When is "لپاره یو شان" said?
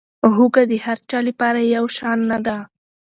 1.27-2.19